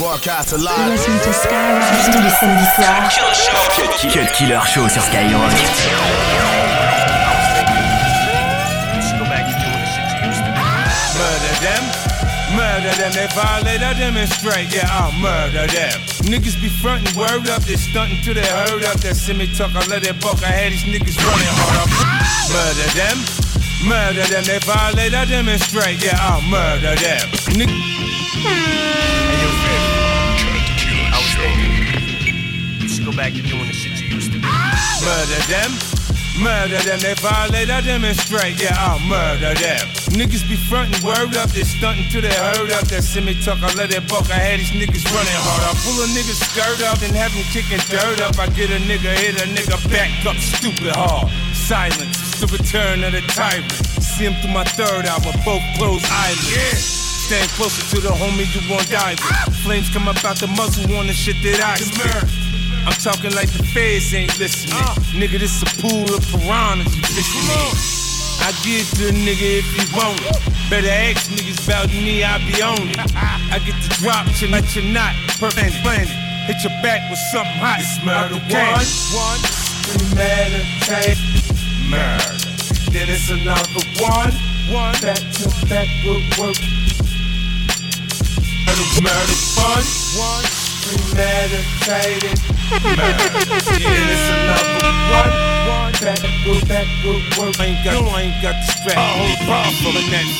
Broadcast 0.00 0.54
alive. 0.54 0.88
Listen 0.88 1.12
to 1.20 1.30
Skyrock 1.30 1.84
tous 2.06 2.22
les 2.22 2.30
samedis 2.30 2.64
soirs. 2.74 3.20
Cut 3.76 4.32
Killer 4.32 4.64
Show 4.64 4.88
sur 4.88 5.02
Skyrock. 5.02 5.52
Murder 11.20 11.54
them. 11.60 11.84
Murder 12.56 12.96
them, 12.96 13.12
they 13.12 13.26
violate, 13.34 13.82
I 13.82 13.92
demonstrate, 13.92 14.74
yeah, 14.74 14.88
I'll 14.88 15.12
murder 15.20 15.66
them. 15.66 16.00
Niggas 16.24 16.56
be 16.62 16.70
frontin', 16.80 17.14
word 17.14 17.46
up, 17.50 17.62
they 17.64 17.76
stuntin' 17.76 18.24
till 18.24 18.32
they 18.32 18.40
heard 18.40 18.82
up. 18.84 18.98
That 19.00 19.16
semi 19.16 19.52
talk, 19.52 19.76
I 19.76 19.84
let 19.86 20.06
it 20.06 20.18
buck, 20.18 20.42
I 20.42 20.46
had 20.46 20.72
these 20.72 20.84
niggas 20.88 21.20
running 21.20 21.52
hard 21.60 21.76
up. 21.76 21.90
Murder 22.48 22.88
them, 22.96 23.18
murder 23.84 24.26
them, 24.32 24.44
they 24.44 24.60
violate, 24.64 25.12
I 25.12 25.26
demonstrate, 25.26 26.02
yeah, 26.02 26.16
I'll 26.18 26.40
murder 26.40 26.96
them. 26.96 27.28
Niggas. 27.52 28.00
Go 33.10 33.16
back 33.16 33.32
to 33.32 33.42
doing 33.42 33.66
the 33.66 33.74
shit 33.74 33.98
you 34.00 34.14
used 34.14 34.32
to 34.32 34.38
do. 34.38 34.46
Murder 35.02 35.42
them. 35.50 35.70
Murder 36.38 36.78
them, 36.86 37.00
they 37.00 37.12
violate, 37.20 37.68
I 37.68 37.82
demonstrate, 37.82 38.56
yeah, 38.62 38.72
I'll 38.78 39.02
murder 39.04 39.52
them. 39.60 39.84
Niggas 40.14 40.46
be 40.48 40.56
frontin', 40.56 40.96
word 41.04 41.36
up, 41.36 41.50
they 41.50 41.66
stuntin' 41.66 42.08
till 42.08 42.22
they 42.22 42.32
heard 42.32 42.70
up. 42.72 42.86
That 42.88 43.02
semi 43.02 43.34
talk, 43.42 43.60
I 43.60 43.74
let 43.74 43.92
it 43.92 44.08
buck, 44.08 44.24
I 44.30 44.38
had 44.38 44.60
these 44.60 44.72
niggas 44.72 45.04
running 45.12 45.40
hard. 45.44 45.62
I 45.68 45.72
pull 45.84 46.00
a 46.00 46.08
nigga 46.16 46.32
skirt 46.32 46.80
up 46.86 47.02
and 47.02 47.12
have 47.12 47.34
him 47.34 47.44
kicking 47.52 47.82
dirt 47.92 48.22
up. 48.24 48.38
I 48.38 48.48
get 48.56 48.70
a 48.70 48.80
nigga, 48.80 49.12
hit 49.20 49.42
a 49.42 49.46
nigga 49.52 49.76
back 49.90 50.08
up, 50.24 50.38
stupid 50.38 50.94
hard. 50.96 51.28
Silence, 51.52 52.16
it's 52.16 52.40
the 52.40 52.48
return 52.48 53.04
of 53.04 53.12
the 53.12 53.20
tyrant. 53.34 53.68
See 54.00 54.24
him 54.24 54.32
through 54.40 54.54
my 54.54 54.64
third 54.78 55.04
eye 55.04 55.20
with 55.20 55.36
both 55.44 55.64
closed 55.76 56.06
eyelids. 56.08 56.56
Yeah. 56.56 57.10
Stand 57.26 57.50
closer 57.50 57.84
to 57.94 58.00
the 58.00 58.14
homie 58.16 58.48
you 58.54 58.62
won't 58.70 58.88
die 58.88 59.12
with. 59.12 59.28
Ah! 59.28 59.46
Flames 59.62 59.90
come 59.92 60.08
up 60.08 60.24
out 60.24 60.40
the 60.40 60.48
muzzle 60.48 60.88
on 60.96 61.06
the 61.06 61.12
shit 61.12 61.36
that 61.42 61.60
I 61.60 61.76
spit. 61.76 62.39
I'm 62.86 62.96
talking 62.96 63.34
like 63.34 63.52
the 63.52 63.62
feds 63.74 64.14
ain't 64.14 64.38
listening. 64.38 64.74
Uh. 64.74 64.94
Nigga, 65.12 65.38
this 65.38 65.60
a 65.62 65.66
pool 65.80 66.08
of 66.14 66.24
piranhas 66.32 66.88
you 66.96 67.02
fishing 67.12 67.44
in. 67.44 68.00
I 68.40 68.56
give 68.64 68.88
to 68.96 69.08
a 69.08 69.12
nigga 69.12 69.60
if 69.60 69.68
he 69.76 69.84
want 69.92 70.16
it. 70.24 70.40
Better 70.70 70.88
ask 70.88 71.28
niggas 71.28 71.60
about 71.66 71.88
me, 71.88 72.24
I 72.24 72.38
be 72.48 72.62
on 72.62 72.88
it. 72.88 72.96
I 73.14 73.60
get 73.66 73.76
the 73.84 73.90
drop, 74.00 74.24
you 74.40 74.48
let 74.48 74.74
you 74.74 74.82
not. 74.92 75.12
Perfect 75.36 75.76
planet. 75.84 76.08
Hit 76.48 76.64
your 76.64 76.72
back 76.80 77.04
with 77.10 77.20
something 77.30 77.60
hot. 77.60 77.84
It's 77.84 78.00
murder 78.00 78.40
one, 78.48 78.80
one, 79.12 79.40
premeditated 79.84 81.20
murder. 81.92 82.32
Then 82.88 83.12
it's 83.12 83.28
another 83.28 83.84
one, 84.00 84.32
one, 84.72 84.96
back 85.04 85.20
to 85.20 85.44
back 85.68 85.88
with 86.00 86.24
work. 86.40 86.56
Murder, 88.64 88.88
murder, 89.04 89.36
fun, 89.52 89.84
one, 90.16 90.48
premeditated 90.88 92.59
Yeah. 93.80 94.30
I 98.08 98.22
ain't 98.22 98.42
got, 98.42 98.56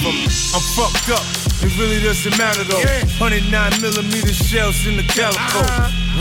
from. 0.01 0.17
I'm 0.55 0.65
fucked 0.77 1.11
up. 1.11 1.25
It 1.63 1.77
really 1.79 2.01
doesn't 2.03 2.37
matter 2.39 2.65
though. 2.65 2.81
109 3.21 3.81
millimeter 3.83 4.33
shells 4.33 4.87
in 4.87 4.97
the 4.97 5.05
calico. 5.05 5.61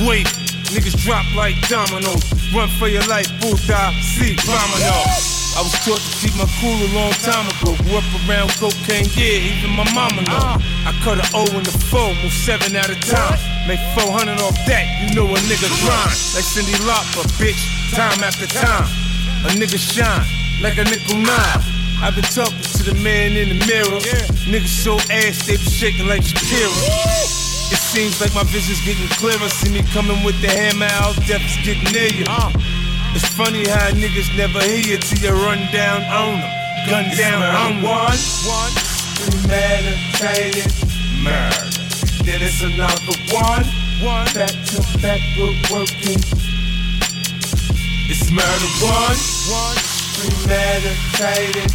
Wait, 0.08 0.28
niggas 0.74 0.98
drop 1.06 1.26
like 1.36 1.56
dominoes. 1.70 2.24
Run 2.54 2.68
for 2.80 2.88
your 2.88 3.06
life, 3.08 3.30
bullseye, 3.40 3.94
see, 4.02 4.36
domino. 4.36 5.39
I 5.58 5.62
was 5.66 5.74
taught 5.82 6.00
to 6.00 6.12
keep 6.22 6.36
my 6.38 6.46
cool 6.62 6.78
a 6.78 6.90
long 6.94 7.14
time 7.26 7.48
ago. 7.50 7.74
Grew 7.84 7.98
up 7.98 8.08
around 8.28 8.54
cocaine, 8.62 9.10
yeah, 9.18 9.50
even 9.50 9.74
my 9.74 9.88
mama 9.96 10.22
know. 10.28 10.58
I 10.86 10.94
cut 11.02 11.18
a 11.18 11.26
O 11.34 11.46
in 11.58 11.64
the 11.66 11.76
four, 11.90 12.14
move 12.22 12.34
seven 12.34 12.76
at 12.76 12.90
a 12.90 12.98
time. 13.00 13.38
Make 13.68 13.82
400 13.98 14.40
off 14.42 14.56
that, 14.70 14.86
you 15.02 15.16
know 15.16 15.26
a 15.26 15.40
nigga 15.50 15.70
grind. 15.84 16.16
Like 16.38 16.46
Cyndi 16.46 16.78
Lauper, 16.86 17.26
bitch, 17.42 17.60
time 17.96 18.24
after 18.24 18.46
time. 18.46 18.88
A 19.46 19.50
nigga 19.58 19.80
shine 19.80 20.26
like 20.62 20.78
a 20.78 20.84
nickel 20.84 21.18
nine. 21.18 21.62
I've 22.02 22.16
been 22.16 22.28
talking 22.32 22.60
to 22.60 22.84
the 22.84 22.96
man 23.04 23.36
in 23.36 23.50
the 23.50 23.60
mirror. 23.68 24.00
Niggas 24.48 24.84
so 24.84 24.96
ass, 25.12 25.46
they 25.48 25.58
be 25.58 25.68
shaking 25.68 26.08
like 26.08 26.22
Shakira. 26.22 26.72
It 27.72 27.78
seems 27.78 28.20
like 28.22 28.34
my 28.34 28.44
vision's 28.44 28.84
getting 28.86 29.08
clearer. 29.20 29.50
See 29.50 29.72
me 29.72 29.84
coming 29.92 30.24
with 30.24 30.40
the 30.42 30.50
hammer 30.50 30.88
out, 31.04 31.16
death 31.28 31.44
is 31.44 31.58
getting 31.66 31.92
near 31.92 32.08
you. 32.08 32.26
It's 33.16 33.28
funny 33.34 33.68
how 33.68 33.90
niggas 33.92 34.38
never 34.38 34.62
hear 34.62 34.78
you 34.78 34.98
till 34.98 35.18
you 35.18 35.32
run 35.32 35.60
down 35.72 36.04
on 36.04 36.40
them. 36.40 36.60
Gun 36.88 37.06
down 37.18 37.42
on 37.42 37.82
one. 37.82 38.20
One. 38.46 38.74
Premeditated 39.18 40.72
murder. 41.24 41.70
Then 42.24 42.40
it's 42.42 42.62
another 42.62 43.18
one. 43.34 43.66
One. 44.06 44.26
Back 44.38 44.54
to 44.54 44.78
back, 45.02 45.22
we're 45.38 45.58
working. 45.74 46.22
It's 48.10 48.30
murder 48.30 48.72
one. 48.86 49.18
One. 49.50 49.78
Premeditated 50.14 51.72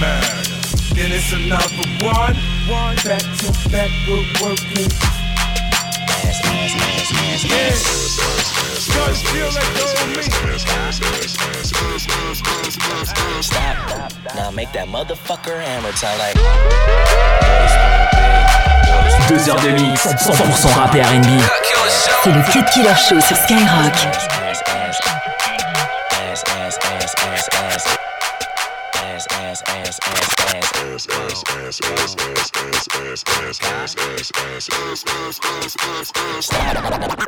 murder. 0.00 0.60
Then 0.96 1.12
it's 1.12 1.32
another 1.32 1.86
one. 2.00 2.36
One. 2.68 2.96
Back 3.04 3.22
to 3.22 3.70
back, 3.70 3.90
we're 4.08 4.24
working 4.40 5.19
Stop, 13.42 14.12
now 14.36 14.50
make 14.50 14.70
that 14.72 14.86
motherfucker 14.88 15.58
hammer 15.60 15.92
time 15.92 16.18
like. 16.18 16.36
Deux 19.28 19.48
heures 19.48 19.60
de 19.60 19.70
mix, 19.70 20.06
100% 20.06 20.74
rap 20.74 20.94
et 20.94 21.02
R&B. 21.02 21.40
C'est 22.22 22.32
le 22.32 22.42
Cut 22.52 22.64
Killer 22.72 22.94
Show 22.96 23.20
sur 23.20 23.36
Skyrock. 23.36 24.39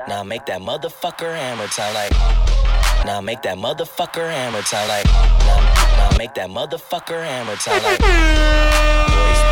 Now 0.08 0.22
make 0.22 0.46
that 0.46 0.60
motherfucker 0.60 1.34
hammer 1.34 1.66
time 1.66 1.94
like. 1.94 2.12
Now 3.04 3.20
make 3.20 3.42
that 3.42 3.58
motherfucker 3.58 4.30
hammer 4.30 4.62
time 4.62 4.88
like. 4.88 5.04
Now, 5.06 6.16
make 6.18 6.34
that 6.34 6.50
motherfucker 6.50 7.22
hammer 7.22 7.56
time 7.56 7.82
like. 7.82 9.51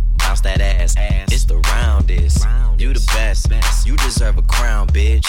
bounce 0.31 0.41
that 0.41 0.61
ass. 0.61 0.95
ass. 0.95 1.27
It's 1.29 1.43
the 1.43 1.57
roundest. 1.57 2.45
You 2.77 2.93
the 2.93 3.03
best. 3.13 3.85
You 3.85 3.97
deserve 3.97 4.37
a 4.37 4.41
crown, 4.43 4.87
bitch. 4.87 5.27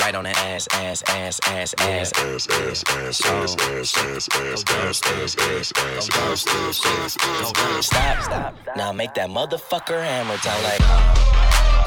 Right 0.00 0.14
on 0.14 0.24
that 0.24 0.38
ass, 0.38 0.66
ass, 0.72 1.02
ass, 1.08 1.38
ass, 1.48 1.74
ass, 1.80 2.12
ass, 2.16 2.48
ass, 2.48 2.84
ass, 2.88 2.88
ass, 2.88 3.20
ass, 3.20 3.58
ass, 3.58 3.98
ass, 3.98 4.32
ass, 4.32 4.64
ass, 4.64 5.02
ass, 5.02 5.36
ass, 5.36 5.72
ass, 5.76 6.46
ass, 6.48 6.86
ass, 6.86 7.16
ass. 7.28 7.86
Stop, 7.86 8.22
stop. 8.22 8.56
Now 8.74 8.90
make 8.92 9.12
that 9.14 9.28
motherfucker 9.28 10.00
hammer 10.00 10.38
time 10.38 10.62
like. 10.64 10.80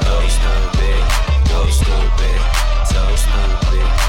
Go 0.06 0.16
stupid, 0.30 1.02
go 1.50 1.66
stupid, 1.66 2.38
so 2.86 3.02
stupid, 3.18 4.05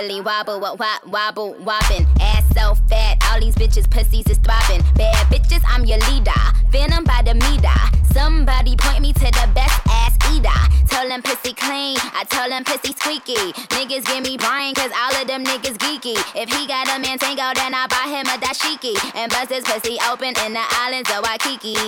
Wobble, 0.00 0.58
what 0.60 0.78
wobble, 0.78 1.52
wobbin', 1.60 2.06
ass 2.22 2.42
so 2.54 2.74
fat, 2.88 3.18
all 3.30 3.38
these 3.38 3.54
bitches 3.54 3.88
pussies 3.90 4.26
is 4.30 4.38
throbbing. 4.38 4.82
Bad 4.94 5.26
bitches, 5.26 5.62
I'm 5.68 5.84
your 5.84 5.98
leader. 6.10 6.32
Venom 6.70 7.04
by 7.04 7.20
the 7.22 7.34
meter. 7.34 7.99
Somebody 8.12 8.76
point 8.76 9.00
me 9.00 9.12
to 9.12 9.20
the 9.20 9.48
best 9.54 9.80
ass 9.88 10.16
eater. 10.34 10.48
Tell 10.88 11.08
them 11.08 11.22
pussy 11.22 11.52
clean, 11.54 11.96
I 12.14 12.24
tell 12.28 12.48
them 12.48 12.64
pussy 12.64 12.92
squeaky. 12.92 13.52
Niggas 13.74 14.04
give 14.06 14.24
me 14.24 14.36
Brian, 14.36 14.74
cause 14.74 14.90
all 14.92 15.20
of 15.20 15.26
them 15.28 15.44
niggas 15.44 15.78
geeky. 15.78 16.16
If 16.34 16.50
he 16.52 16.66
got 16.66 16.88
a 16.88 16.98
man 16.98 17.18
tango, 17.18 17.52
then 17.54 17.72
I 17.74 17.86
buy 17.86 18.10
him 18.10 18.26
a 18.26 18.36
dashiki. 18.38 18.94
And 19.14 19.30
bust 19.30 19.50
his 19.50 19.64
pussy 19.64 19.98
open 20.10 20.34
in 20.44 20.52
the 20.52 20.64
islands 20.82 21.10
of 21.10 21.22
Waikiki. 21.24 21.78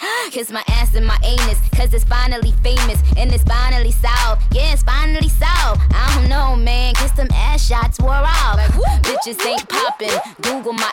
Kiss 0.30 0.50
my 0.50 0.62
ass 0.68 0.94
and 0.94 1.06
my 1.06 1.18
anus, 1.24 1.58
cause 1.76 1.92
it's 1.92 2.04
finally 2.04 2.52
famous 2.62 3.02
and 3.16 3.32
it's 3.34 3.44
finally 3.44 3.92
solved. 3.92 4.42
Yeah, 4.54 4.72
it's 4.72 4.82
finally 4.82 5.28
solved. 5.28 5.82
I 5.92 6.14
don't 6.14 6.28
know, 6.28 6.56
man. 6.56 6.94
Kiss 6.94 7.10
them 7.12 7.28
ass 7.32 7.66
shots 7.66 7.98
wore 8.00 8.12
off. 8.12 8.56
Like, 8.56 8.70
Bitches 9.02 9.44
ain't 9.44 9.68
popping. 9.68 10.16
Google 10.40 10.72
my 10.72 10.92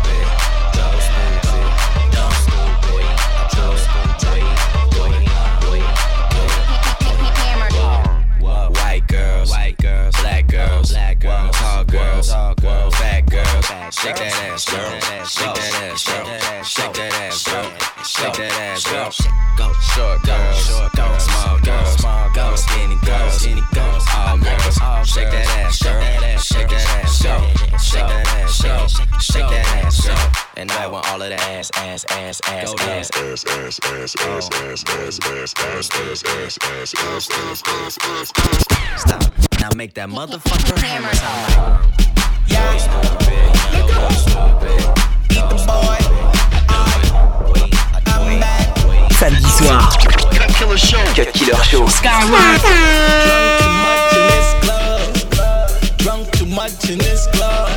girls. 13.91 13.99
Shake 13.99 14.15
that 14.15 14.33
ass, 14.51 14.65
girl. 14.65 14.91
Shake 15.25 15.55
that 15.55 15.73
ass, 15.83 16.05
girl. 16.05 16.63
Shake 16.63 16.93
that 16.93 17.13
ass, 17.13 17.43
girl. 17.43 17.71
Shake 18.03 18.33
that 18.33 18.53
ass, 18.59 18.83
girl. 18.85 19.11
Go 19.57 19.73
short 19.93 20.23
girls, 20.23 20.69
go 20.95 21.17
small 21.17 21.59
girls, 21.59 22.01
go 22.33 22.55
skinny 22.55 22.97
girls, 23.05 23.33
skinny 23.33 23.61
girls, 23.73 24.05
all 24.15 24.37
girls. 24.37 24.75
Shake 25.07 25.31
that 25.31 25.47
ass, 25.59 25.83
girl. 25.83 26.01
Shake 26.39 26.69
that 26.69 27.03
ass, 27.03 27.21
girl. 27.21 27.41
Shake 27.77 28.07
that 28.07 28.27
ass, 28.27 28.61
girl. 28.61 28.87
Shake 29.19 29.49
that 29.49 29.85
ass, 29.85 30.05
girl. 30.05 30.31
And 30.57 30.71
I 30.71 30.87
want 30.87 31.07
all 31.09 31.21
of 31.21 31.29
the 31.29 31.35
ass, 31.35 31.71
ass, 31.75 32.05
ass, 32.09 32.39
ass, 32.47 32.73
ass, 32.81 33.09
ass, 33.17 33.45
ass, 33.45 33.45
ass, 33.45 33.85
ass, 33.85 33.89
ass, 33.91 34.15
ass, 34.15 34.15
ass, 34.15 34.49
ass, 34.61 34.85
ass, 34.85 35.19
ass, 35.19 35.59
ass, 35.61 35.89
ass, 35.91 35.93
ass, 35.95 36.63
ass, 36.67 36.93
ass. 36.97 37.61
Ass. 38.07 38.31
Ass. 38.37 39.01
Stop. 39.01 39.23
Now 39.59 39.69
make 39.75 39.93
that 39.95 40.09
motherfucker 40.09 40.77
hammer 40.79 41.13
sound 41.13 41.87
like. 41.87 42.11
Yeah. 42.47 43.80
Samedi 49.21 49.49
soir, 49.49 49.89
Cut 50.33 50.49
Killer 50.57 50.77
Show. 50.77 50.97
Cut 51.15 51.31
Killer 51.33 51.63
Show. 51.63 51.85
Drunk 52.01 52.31
too 53.61 53.67
much 53.77 54.09
in 54.15 54.17
this 54.27 54.49
club. 54.63 55.01
Drunk 55.97 56.31
too 56.31 56.45
much 56.47 56.89
in 56.89 56.97
this 56.97 57.27
club. 57.27 57.69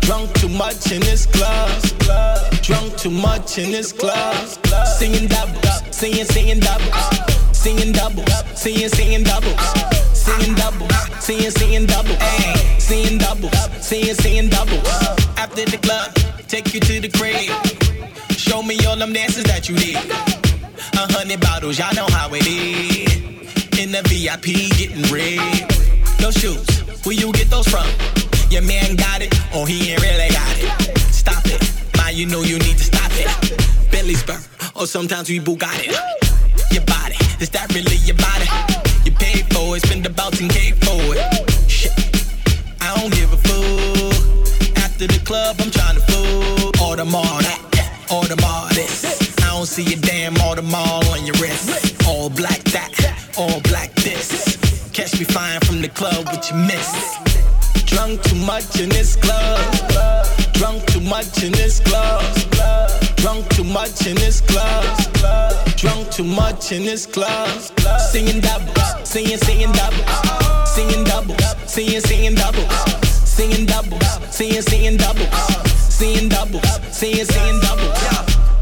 Drunk 0.00 0.32
too 0.34 0.48
much 0.48 0.90
in 0.90 1.00
this 1.00 1.26
club. 1.26 1.70
Drunk 2.62 2.96
too 2.96 3.10
much 3.10 3.58
in 3.58 3.70
this 3.70 3.92
club. 3.92 4.34
Singing 4.98 5.28
doubles, 5.28 5.82
singing, 5.92 6.24
singing 6.24 6.58
doubles. 6.58 6.94
Singing 7.52 7.92
doubles, 7.92 8.24
singing, 8.54 8.88
singing 8.88 9.22
doubles. 9.22 9.97
Singing 10.28 10.54
doubles, 10.56 10.92
singing, 11.24 11.50
singing 11.50 11.86
doubles. 11.86 12.18
Singing 12.76 13.16
doubles, 13.16 13.50
singing, 13.80 14.14
singing 14.14 14.50
doubles. 14.50 14.86
After 15.38 15.64
the 15.64 15.78
club, 15.78 16.12
take 16.48 16.74
you 16.74 16.80
to 16.80 17.00
the 17.00 17.08
crib. 17.08 17.48
Show 18.36 18.62
me 18.62 18.76
all 18.84 18.96
them 18.96 19.14
dances 19.14 19.44
that 19.44 19.70
you 19.70 19.76
did. 19.76 19.96
A 19.96 21.10
hundred 21.14 21.40
bottles, 21.40 21.78
y'all 21.78 21.94
know 21.94 22.06
how 22.10 22.28
it 22.34 22.46
is. 22.46 23.08
In 23.80 23.90
the 23.90 24.02
VIP, 24.04 24.68
getting 24.76 25.00
red. 25.10 25.64
No 26.20 26.30
shoes, 26.30 26.68
where 27.06 27.16
you 27.16 27.32
get 27.32 27.48
those 27.48 27.66
from? 27.66 27.88
Your 28.50 28.62
man 28.62 28.96
got 28.96 29.22
it, 29.22 29.32
or 29.56 29.66
he 29.66 29.92
ain't 29.92 30.02
really 30.02 30.28
got 30.28 30.56
it. 30.58 30.98
Stop 31.10 31.46
it, 31.46 31.62
man, 31.96 32.14
you 32.14 32.26
know 32.26 32.42
you 32.42 32.58
need 32.58 32.76
to 32.76 32.84
stop 32.84 33.10
it. 33.14 33.90
Billy's 33.90 34.22
burn, 34.22 34.42
or 34.76 34.82
oh, 34.82 34.84
sometimes 34.84 35.30
we 35.30 35.40
Bugatti. 35.40 35.88
Your 36.70 36.84
body, 36.84 37.16
is 37.40 37.48
that 37.50 37.72
really 37.72 37.96
your 38.04 38.16
body? 38.16 38.67
You 39.68 39.74
it, 39.74 39.82
spend 39.82 40.06
about 40.06 40.32
10k 40.32 40.82
for 40.82 41.14
it. 41.14 41.70
Shit, 41.70 41.92
I 42.80 42.98
don't 42.98 43.12
give 43.12 43.30
a 43.30 43.36
fuck. 43.36 44.78
After 44.78 45.06
the 45.06 45.20
club, 45.26 45.56
I'm 45.60 45.70
trying 45.70 45.96
to 45.96 46.00
fool. 46.08 46.72
All 46.80 46.96
that, 46.96 47.60
all 48.10 48.22
this. 48.70 49.04
I 49.42 49.50
don't 49.50 49.66
see 49.66 49.92
a 49.92 49.96
damn 49.96 50.38
all 50.40 50.54
on 51.12 51.26
your 51.26 51.34
wrist. 51.34 52.02
All 52.08 52.30
black 52.30 52.60
that, 52.72 52.92
all 53.36 53.60
black 53.68 53.92
this. 53.96 54.56
Catch 54.94 55.18
me 55.18 55.26
flying 55.26 55.60
from 55.60 55.82
the 55.82 55.90
club 55.90 56.26
with 56.30 56.48
your 56.48 56.60
miss. 56.64 57.18
Drunk 57.84 58.22
too 58.22 58.36
much 58.36 58.80
in 58.80 58.88
this 58.88 59.16
club. 59.16 59.60
Drunk 60.54 60.82
too 60.86 61.02
much 61.02 61.42
in 61.42 61.52
this 61.52 61.80
club. 61.80 62.24
Drunk 63.18 63.48
too 63.50 63.64
much 63.64 64.06
in 64.06 64.14
this 64.16 64.40
club. 64.40 64.84
Drunk 65.76 66.10
too 66.10 66.24
much 66.24 66.72
in 66.72 66.84
this 66.84 67.04
club. 67.04 67.48
Singing 68.10 68.40
doubles, 68.40 69.08
singing, 69.08 69.38
singing 69.38 69.72
doubles. 69.72 70.70
Singing 70.74 71.04
doubles, 71.04 71.36
singing, 71.66 72.00
singing 72.00 72.34
doubles. 72.34 72.68
Singing 73.28 73.66
doubles, 73.66 74.04
singing, 74.30 74.62
singing 74.62 74.96
doubles. 74.96 75.28
Singing 75.74 76.28
doubles, 76.28 76.62
singing, 76.92 77.24
singing 77.24 77.60
doubles. 77.60 77.98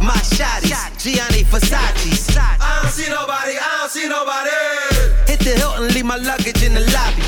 My 0.01 0.17
shotties, 0.25 0.73
Gianni 0.99 1.45
Versace's. 1.45 2.37
I 2.37 2.81
don't 2.83 2.91
see 2.91 3.11
nobody, 3.11 3.59
I 3.59 3.79
don't 3.81 3.91
see 3.91 4.09
nobody. 4.09 4.51
Hit 5.31 5.41
the 5.41 5.51
Hilton, 5.61 5.89
leave 5.95 6.07
my 6.07 6.17
luggage 6.17 6.63
in 6.63 6.75
the 6.75 6.81
lobby. 6.81 7.23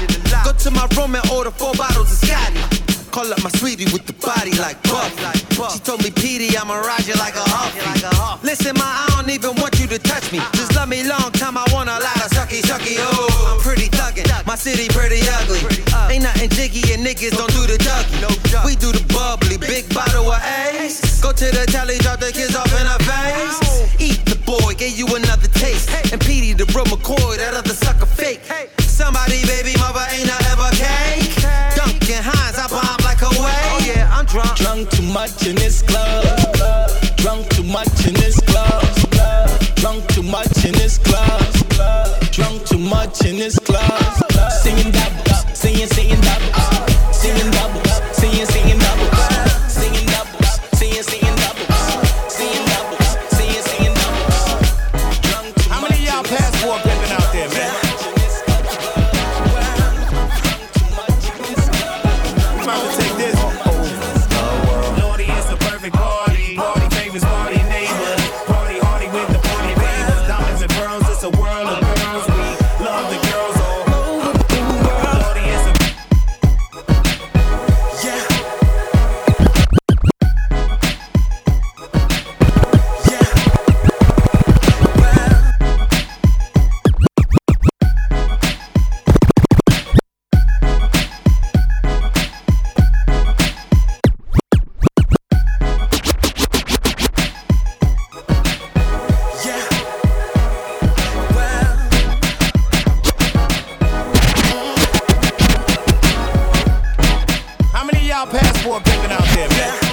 Go 0.44 0.52
to 0.52 0.70
my 0.70 0.88
room 0.96 1.14
and 1.14 1.30
order 1.30 1.50
four 1.50 1.74
bottles 1.74 2.10
of 2.10 2.28
Scotty. 2.28 2.87
Call 3.10 3.32
up 3.32 3.42
my 3.42 3.50
sweetie 3.50 3.88
with 3.90 4.06
the 4.06 4.12
body 4.12 4.52
like 4.58 4.80
Buff. 4.84 5.10
She 5.72 5.80
told 5.80 6.04
me, 6.04 6.10
Petey, 6.10 6.56
I'ma 6.56 6.78
ride 6.78 7.06
you 7.06 7.14
like 7.14 7.34
a 7.34 7.42
huffy. 7.42 8.46
Listen, 8.46 8.76
ma, 8.76 8.84
I 8.84 9.06
don't 9.16 9.30
even 9.30 9.56
want 9.56 9.80
you 9.80 9.86
to 9.88 9.98
touch 9.98 10.30
me. 10.30 10.38
Just 10.54 10.76
love 10.76 10.88
me 10.88 11.02
long 11.02 11.32
time, 11.32 11.56
I 11.56 11.64
want 11.72 11.88
a 11.88 11.98
lot 11.98 12.20
of 12.22 12.30
sucky, 12.30 12.60
sucky. 12.62 12.94
Oh, 12.98 13.56
I'm 13.56 13.60
pretty 13.64 13.88
thuggin', 13.88 14.28
my 14.46 14.54
city 14.54 14.86
pretty 14.88 15.18
ugly. 15.40 15.58
Ain't 16.12 16.22
nothing 16.22 16.50
jiggy 16.50 16.92
and 16.94 17.02
niggas 17.04 17.34
don't 17.34 17.50
do 17.50 17.66
the 17.66 17.78
dougie. 17.80 18.64
We 18.64 18.76
do 18.76 18.92
the 18.92 19.02
bubbly, 19.12 19.58
big 19.58 19.88
bottle 19.92 20.30
of 20.30 20.42
Ace. 20.44 21.20
Go 21.20 21.32
to 21.32 21.46
the 21.50 21.66
telly, 21.66 21.98
drop 21.98 22.20
the 22.20 22.30
kids 22.30 22.54
off 22.54 22.70
in 22.70 22.86
a 22.86 22.98
face. 23.02 23.58
Eat 23.98 24.22
the 24.30 24.38
boy, 24.46 24.74
gave 24.74 24.96
you 24.96 25.06
another 25.16 25.48
taste. 25.58 25.90
And 26.12 26.20
Petey, 26.20 26.52
the 26.52 26.66
real 26.70 26.86
McCoy, 26.86 27.36
that 27.38 27.54
other 27.54 27.74
sucker 27.74 28.06
fake. 28.06 28.40
Somebody, 28.78 29.42
baby, 29.46 29.74
mother 29.78 30.06
ain't 30.14 30.30
I 30.30 30.38
ever 30.52 30.70
cake. 30.76 31.27
Drunk. 34.38 34.56
Drunk 34.56 34.90
too 34.90 35.02
much 35.02 35.46
in 35.46 35.56
this 35.56 35.82
club. 35.82 36.24
Drunk 37.16 37.48
too 37.50 37.62
much 37.64 38.06
in 38.06 38.14
this 38.14 38.38
club. 38.40 38.82
Drunk 39.76 40.06
too 40.08 40.22
much 40.22 40.64
in 40.64 40.72
this 40.72 40.98
club. 40.98 41.42
Drunk 42.30 42.64
too 42.66 42.78
much 42.78 43.24
in 43.24 43.36
this 43.36 43.58
club. 43.58 44.27
Passport 108.26 108.84
pimping 108.84 109.12
out 109.12 109.24
there, 109.34 109.48
man? 109.48 109.87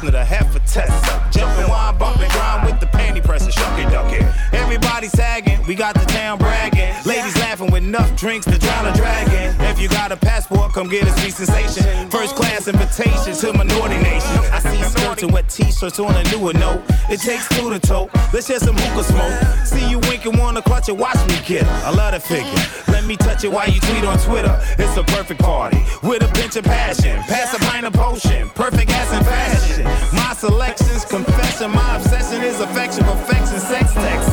Hefner, 0.00 0.12
the 0.12 0.24
heifer 0.24 0.58
tester. 0.60 1.38
Jumping 1.38 1.68
while 1.68 1.92
bumping, 1.92 2.30
grind 2.30 2.66
with 2.66 2.80
the 2.80 2.86
panty 2.86 3.22
presser, 3.22 3.50
shucky 3.50 3.90
ducky. 3.90 4.24
Everybody 4.56 5.08
sagging, 5.08 5.64
we 5.66 5.74
got 5.74 5.94
the 5.94 6.06
town 6.06 6.38
bragging. 6.38 6.94
Ladies 7.04 7.39
laughing 7.60 7.72
with 7.72 7.84
enough 7.84 8.16
drinks 8.16 8.46
to 8.46 8.58
drown 8.58 8.86
a 8.86 8.92
dragon. 8.94 9.54
If 9.66 9.80
you 9.80 9.88
got 9.88 10.12
a 10.12 10.16
passport, 10.16 10.72
come 10.72 10.88
get 10.88 11.06
a 11.06 11.12
sweet 11.20 11.34
sensation. 11.34 12.10
First 12.10 12.34
class 12.36 12.68
invitation 12.68 13.34
to 13.34 13.52
minority 13.52 13.96
nation. 13.96 14.38
I 14.52 14.58
see 14.60 14.82
skirts 14.82 15.22
and 15.22 15.32
wet 15.32 15.48
t-shirts 15.48 15.98
on 15.98 16.14
a 16.14 16.22
newer 16.30 16.52
note. 16.54 16.82
It 17.10 17.20
takes 17.20 17.48
two 17.48 17.70
to 17.70 17.78
toe. 17.78 18.10
Let's 18.32 18.46
share 18.46 18.58
some 18.58 18.76
hookah 18.76 19.04
smoke. 19.04 19.66
See 19.66 19.88
you 19.90 19.98
winking, 20.00 20.38
wanna 20.38 20.62
clutch 20.62 20.88
it, 20.88 20.96
watch 20.96 21.18
me 21.28 21.36
kid. 21.44 21.64
I 21.64 21.90
love 21.90 22.12
the 22.12 22.20
figure. 22.20 22.62
Let 22.88 23.04
me 23.04 23.16
touch 23.16 23.44
it 23.44 23.52
while 23.52 23.68
you 23.68 23.80
tweet 23.80 24.04
on 24.04 24.18
Twitter. 24.18 24.58
It's 24.78 24.96
a 24.96 25.04
perfect 25.04 25.40
party 25.40 25.82
with 26.02 26.22
a 26.22 26.32
pinch 26.32 26.56
of 26.56 26.64
passion. 26.64 27.18
Pass 27.22 27.54
a 27.54 27.58
pint 27.58 27.86
of 27.86 27.92
potion, 27.92 28.48
perfect 28.50 28.90
ass 28.90 29.12
and 29.12 29.26
fashion. 29.26 29.84
My 30.16 30.34
selections, 30.34 31.04
confession, 31.04 31.70
my 31.70 31.96
obsession 31.96 32.42
is 32.42 32.60
affection, 32.60 33.04
perfection, 33.04 33.58
sex 33.58 33.92
texting. 33.92 34.29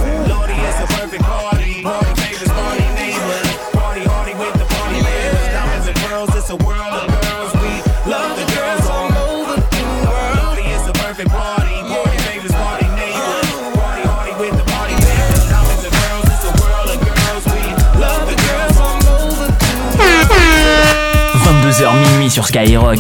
Sur 22.29 22.47
Skyrock. 22.47 22.99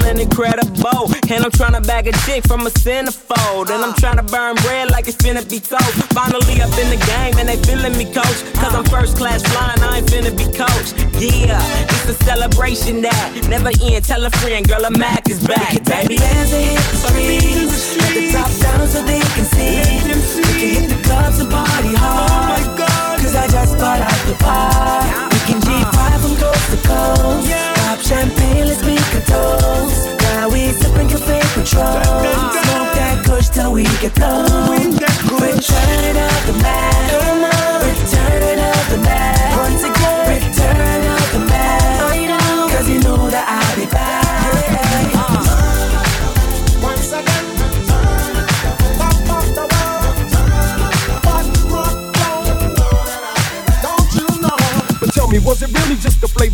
Feeling 0.00 0.20
incredible. 0.20 1.08
And 1.30 1.44
I'm 1.44 1.50
trying 1.50 1.72
to 1.72 1.80
bag 1.80 2.06
a 2.06 2.12
chick 2.24 2.46
from 2.46 2.66
a 2.66 2.70
centerfold. 2.70 3.70
And 3.70 3.82
I'm 3.84 3.94
trying 3.94 4.16
to 4.16 4.22
burn 4.22 4.56
bread 4.56 4.90
like 4.90 5.08
it's 5.08 5.16
finna 5.16 5.42
be 5.48 5.60
toast. 5.60 5.96
Finally 6.12 6.60
up 6.60 6.72
in 6.78 6.88
the 6.90 7.00
game, 7.06 7.34
and 7.38 7.48
they 7.48 7.56
feeling 7.64 7.96
me, 7.96 8.04
coach. 8.12 8.40
Cause 8.60 8.74
I'm 8.74 8.84
first 8.84 9.16
class 9.16 9.42
flying, 9.42 9.80
I 9.80 9.98
ain't 9.98 10.06
finna 10.08 10.32
be 10.36 10.44
coach. 10.52 10.88
Yeah, 11.20 11.60
it's 11.88 12.08
a 12.08 12.24
celebration 12.24 13.02
that 13.02 13.48
never 13.48 13.70
end. 13.82 14.04
Tell 14.04 14.24
a 14.24 14.30
friend, 14.30 14.68
girl, 14.68 14.84
a 14.84 14.90
Mac 14.90 15.28
is 15.28 15.44
back, 15.46 15.82
baby. 15.84 16.16
Hands 16.16 16.52
and 16.52 16.64
hips 16.64 17.10
freeze. 17.10 17.96
Let 17.96 18.14
the 18.14 18.32
top 18.32 18.50
down 18.60 18.88
so 18.88 19.02
they 19.02 19.20
can 19.20 19.44
see. 19.44 19.80
We 20.36 20.52
can 20.60 20.68
hit 20.76 20.88
the 20.90 21.00
clubs 21.08 21.40
and 21.40 21.50
party 21.50 21.85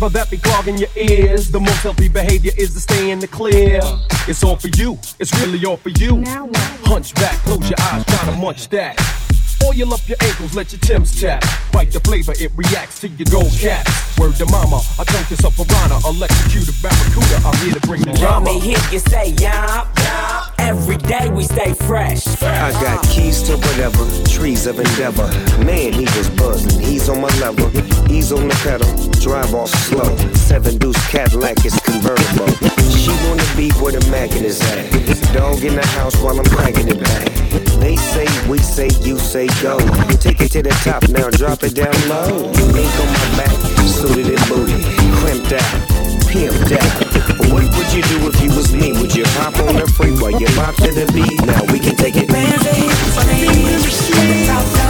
flavor 0.09 0.13
that 0.13 0.29
be 0.29 0.37
clogging 0.37 0.77
your 0.77 0.89
ears? 0.95 1.49
The 1.49 1.59
most 1.59 1.81
healthy 1.83 2.09
behavior 2.09 2.51
is 2.57 2.73
to 2.73 2.79
stay 2.79 3.11
in 3.11 3.19
the 3.19 3.27
clear. 3.27 3.79
It's 4.27 4.43
all 4.43 4.55
for 4.55 4.69
you, 4.69 4.99
it's 5.19 5.33
really 5.39 5.65
all 5.65 5.77
for 5.77 5.89
you. 5.89 6.23
Hunch 6.83 7.13
back, 7.15 7.37
close 7.39 7.69
your 7.69 7.79
eyes, 7.79 8.05
try 8.05 8.25
to 8.25 8.37
munch 8.37 8.69
that. 8.69 9.22
Oil 9.65 9.93
up 9.93 10.07
your 10.07 10.17
ankles, 10.21 10.55
let 10.55 10.71
your 10.71 10.79
Tim's 10.79 11.19
tap. 11.19 11.43
Bite 11.71 11.91
the 11.91 11.99
flavor, 12.01 12.33
it 12.39 12.51
reacts 12.55 12.99
to 13.01 13.07
your 13.07 13.27
gold 13.31 13.51
caps. 13.51 14.17
Word 14.19 14.35
to 14.35 14.45
mama, 14.47 14.81
I 14.99 15.03
dunk 15.05 15.29
this 15.29 15.43
up 15.45 15.53
piranha, 15.53 15.99
electrocuted 16.07 16.75
barracuda. 16.81 17.39
I'm 17.47 17.55
here 17.63 17.73
to 17.73 17.87
bring 17.87 18.01
the 18.01 18.13
Let 18.13 18.43
me 18.43 18.59
hear 18.59 18.79
you 18.91 18.99
say 18.99 19.29
y'all. 19.39 19.87
Every 20.59 20.97
day 20.97 21.29
we 21.29 21.43
stay 21.43 21.73
fresh. 21.73 22.25
I 22.41 22.71
got 22.81 23.03
keys 23.07 23.41
to 23.43 23.57
whatever, 23.57 24.03
trees 24.27 24.65
of 24.65 24.79
endeavor. 24.79 25.27
Man, 25.63 25.93
he 25.93 26.05
was 26.17 26.29
buzzing. 26.31 26.81
He's 26.81 27.09
on 27.09 27.21
my 27.21 27.33
level. 27.39 27.67
He's 28.07 28.31
on 28.31 28.47
the 28.47 28.55
pedal, 28.63 28.87
drive 29.21 29.53
off 29.53 29.69
slow. 29.69 30.15
Seven 30.33 30.77
deuce 30.77 30.99
Cadillac 31.09 31.65
is 31.65 31.79
convertible. 31.79 32.47
She 32.91 33.11
wanna 33.27 33.47
be 33.55 33.71
where 33.81 33.91
the 33.91 34.05
Mackin 34.11 34.45
is 34.45 34.61
at. 34.71 35.33
Dog 35.33 35.63
in 35.63 35.75
the 35.75 35.85
house 35.87 36.15
while 36.21 36.37
I'm 36.39 36.45
cranking 36.45 36.87
it 36.89 36.99
back. 36.99 37.72
They 37.83 37.97
say, 37.97 38.25
we 38.47 38.59
say, 38.59 38.87
you 39.01 39.19
say 39.19 39.47
go. 39.61 39.77
You 40.07 40.15
take 40.15 40.39
it 40.39 40.53
to 40.53 40.63
the 40.63 40.71
top 40.87 41.03
now, 41.09 41.29
drop 41.29 41.63
it 41.63 41.75
down 41.75 41.91
low. 42.07 42.47
Ink 42.47 42.95
on 43.03 43.09
my 43.11 43.27
back, 43.35 43.51
suited 43.83 44.31
and 44.31 44.47
booted, 44.47 44.79
crimped 45.19 45.51
out, 45.51 45.71
pimped 46.31 46.71
out. 46.79 47.51
What 47.51 47.67
would 47.75 47.91
you 47.91 48.01
do 48.03 48.29
if 48.29 48.39
you 48.41 48.55
was 48.55 48.71
me? 48.73 48.93
Would 48.93 49.13
you 49.13 49.25
hop 49.35 49.59
on 49.67 49.75
the 49.75 49.85
freeway? 49.97 50.31
You 50.39 50.47
bop 50.55 50.75
to 50.75 50.91
the 50.95 51.11
beat. 51.11 51.45
Now 51.45 51.59
we 51.73 51.79
can 51.79 51.97
take 51.97 52.15
it. 52.15 52.31
Hands 52.31 53.17
and 53.17 53.29
hips 53.29 54.82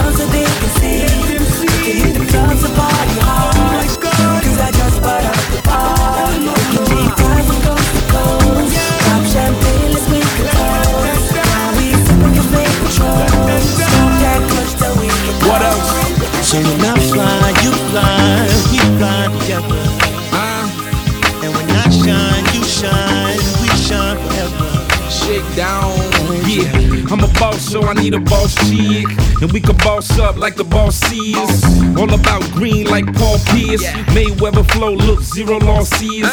is. 30.90 31.64
All 31.96 32.12
about 32.12 32.42
green 32.52 32.86
like 32.86 33.06
Paul 33.14 33.38
Pierce. 33.46 33.84
Mayweather 34.12 34.68
flow, 34.72 34.92
look, 34.94 35.20
zero 35.20 35.58
losses. 35.58 36.28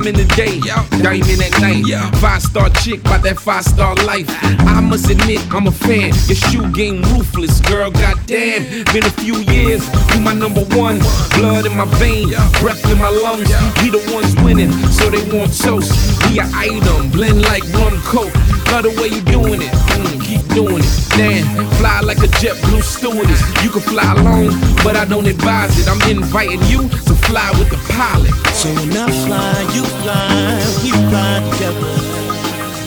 In 0.00 0.14
the 0.14 0.24
day, 0.36 0.60
diamond 1.02 1.42
at 1.42 1.60
night. 1.60 1.84
Five 2.16 2.42
star 2.42 2.70
chick 2.70 3.02
by 3.02 3.18
that 3.18 3.38
five 3.38 3.64
star 3.64 3.94
life. 4.06 4.26
I 4.60 4.80
must 4.80 5.10
admit, 5.10 5.40
I'm 5.52 5.66
a 5.66 5.72
fan. 5.72 6.12
Your 6.26 6.36
shoe 6.36 6.70
game 6.72 7.02
ruthless, 7.12 7.60
girl, 7.60 7.90
goddamn. 7.90 8.84
Been 8.92 9.04
a 9.04 9.10
few 9.10 9.36
years, 9.52 9.86
you 10.14 10.20
my 10.20 10.32
number 10.32 10.64
one. 10.76 10.98
Blood 11.36 11.66
in 11.66 11.76
my 11.76 11.86
vein, 11.98 12.28
breath 12.60 12.84
in 12.90 12.98
my 12.98 13.10
lungs. 13.10 13.48
We 13.82 13.90
the 13.90 14.00
ones 14.14 14.34
winning, 14.42 14.72
so 14.90 15.10
they 15.10 15.22
want 15.36 15.52
toast. 15.58 15.92
We 16.30 16.38
a 16.38 16.48
item, 16.54 17.10
blend 17.10 17.42
like 17.42 17.64
rum 17.74 18.00
coke. 18.04 18.34
Love 18.72 18.84
the 18.84 18.94
way 19.00 19.08
you 19.08 19.20
doing 19.22 19.60
it. 19.62 19.99
Doing 20.54 20.82
it. 20.82 21.08
Damn, 21.16 21.70
fly 21.78 22.00
like 22.00 22.18
a 22.18 22.28
JetBlue 22.42 22.82
stewardess. 22.82 23.40
You 23.62 23.70
can 23.70 23.80
fly 23.82 24.12
alone, 24.12 24.50
but 24.82 24.96
I 24.96 25.04
don't 25.04 25.26
advise 25.26 25.78
it. 25.78 25.88
I'm 25.88 26.00
inviting 26.10 26.60
you 26.64 26.88
to 26.88 27.14
fly 27.26 27.50
with 27.58 27.70
the 27.70 27.78
pilot. 27.94 28.34
So 28.54 28.68
when 28.74 28.90
I 28.96 29.06
fly, 29.24 29.60
you 29.74 29.84
fly, 30.02 30.58
we 30.82 30.90
fly 30.90 31.38
together. 31.52 32.20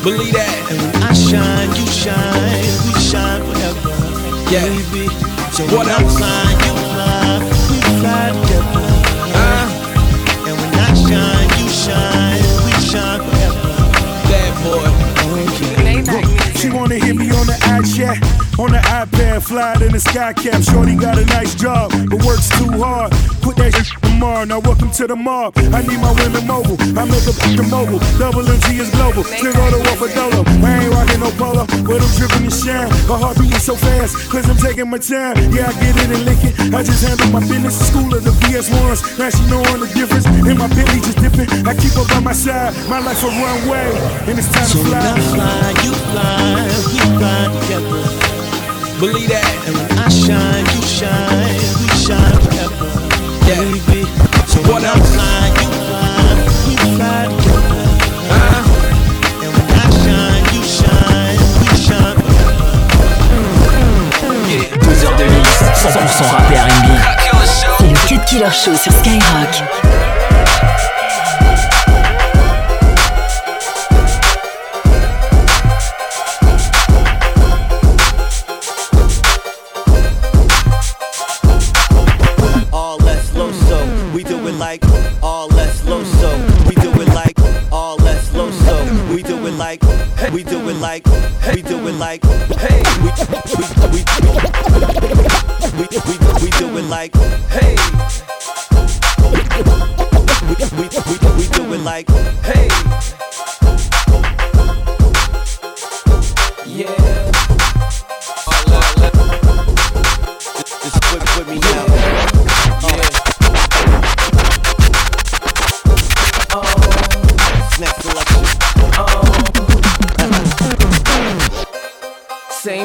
Believe 0.04 0.34
that. 0.34 0.72
And 0.72 0.80
when 0.82 1.04
I 1.04 1.14
shine, 1.14 1.70
you 1.80 1.88
shine, 1.88 2.68
we 2.86 2.94
shine 3.00 3.42
forever. 3.48 3.90
Yeah. 4.52 4.68
Baby. 4.68 5.08
So 5.56 5.64
What 5.72 5.86
when 5.86 5.96
I 5.96 6.04
fly, 6.04 6.44
you 6.66 6.83
me 17.82 18.04
on 18.04 18.33
fly 19.44 19.74
in 19.84 19.92
the 19.92 20.00
sky 20.00 20.34
cap. 20.34 20.64
Shorty 20.64 20.96
got 20.96 21.18
a 21.18 21.26
nice 21.26 21.54
job, 21.56 21.92
but 22.10 22.24
works 22.24 22.50
too 22.58 22.72
hard. 22.80 23.12
Put 23.44 23.58
that 23.58 23.76
shit 23.76 23.92
tomorrow. 24.02 24.46
Now 24.46 24.60
welcome 24.60 24.90
to 24.92 25.08
the 25.08 25.16
mob. 25.16 25.54
I 25.76 25.84
need 25.84 26.00
my 26.00 26.12
women 26.16 26.48
mobile. 26.48 26.80
I 26.96 27.04
make 27.06 27.28
a 27.28 27.34
the 27.60 27.66
mobile. 27.70 28.00
Double 28.18 28.44
MG 28.44 28.80
is 28.80 28.90
global. 28.96 29.24
Still 29.24 29.54
go 29.54 29.66
to 29.76 29.80
war 29.84 29.96
for 30.00 30.10
Dolo. 30.16 30.42
I 30.64 30.88
ain't 30.88 30.94
rocking 30.96 31.20
no 31.20 31.30
polo, 31.36 31.64
but 31.84 32.00
I'm 32.00 32.12
dripping 32.16 32.48
and 32.48 32.54
shine. 32.56 32.88
My 33.12 33.20
heart 33.20 33.36
beating 33.38 33.60
so 33.60 33.76
fast, 33.76 34.16
cause 34.32 34.48
I'm 34.50 34.58
taking 34.58 34.90
my 34.90 34.98
time. 34.98 35.36
Yeah, 35.52 35.68
I 35.68 35.74
get 35.84 35.96
it 36.00 36.10
and 36.16 36.24
lick 36.24 36.42
it. 36.48 36.56
I 36.74 36.82
just 36.82 37.04
handle 37.04 37.28
my 37.36 37.44
business. 37.44 37.76
School 37.76 38.08
of 38.16 38.24
the 38.24 38.32
VS1s. 38.48 39.20
Now 39.20 39.30
she 39.30 39.44
knowing 39.52 39.82
the 39.84 39.90
difference. 39.92 40.26
In 40.48 40.58
my 40.58 40.68
Bentley 40.72 41.04
just 41.04 41.20
dipping. 41.20 41.50
I 41.68 41.76
keep 41.76 41.94
her 42.00 42.08
by 42.08 42.20
my 42.24 42.34
side. 42.34 42.72
My 42.88 43.00
life's 43.04 43.24
a 43.24 43.28
runway, 43.28 43.92
and 44.32 44.40
it's 44.40 44.48
time 44.52 44.66
So 44.72 44.80
to 44.80 44.88
when 44.88 44.96
I 45.04 45.20
fly. 45.20 45.36
fly, 45.36 45.84
you 45.84 45.92
fly, 46.10 46.64
we 46.96 47.00
fly 47.20 47.44
together. 47.60 48.23
Believe 49.04 49.28
that. 49.30 49.44
And 49.68 49.76
when 49.76 50.00
I 50.00 50.08
shine, 50.08 50.64
you 50.72 50.82
shine, 50.88 51.60
we 51.84 51.88
shine 52.00 52.40
forever. 52.40 52.88
Yeah. 53.44 53.60
Baby. 53.60 54.08
So 54.48 54.64
What 54.64 54.80
when 54.80 54.86
I 54.88 54.96
else? 54.96 55.12
fly, 55.12 55.44
you 55.60 55.68
fly, 55.84 56.40
we 56.64 56.74
fly 56.96 57.28
together. 57.36 57.84
Uh, 58.32 59.44
And 59.44 59.52
when 59.52 59.68
I 59.76 59.92
shine, 59.92 60.46
you 60.56 60.64
shine, 60.64 61.36
we 61.60 61.68
shine 61.76 62.16
forever. 62.24 62.72
yeah. 64.48 64.72
2 64.72 64.88
heures 65.04 65.18
de 65.20 65.26
mix, 65.36 65.52
100% 65.84 66.24
rap 66.32 66.48
et 66.52 66.60
R&B. 66.64 66.88
C'est 67.80 67.88
le 67.92 68.00
Cut 68.08 68.24
Killer 68.26 68.52
Show 68.56 68.76
sur 68.78 68.92
Skyrock. 68.94 69.54
Like 90.94 91.08
we 91.56 91.64
do 91.64 91.88
it 91.88 91.94
like 91.94 92.22